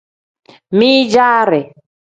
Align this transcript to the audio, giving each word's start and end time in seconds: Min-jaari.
Min-jaari. 0.77 1.61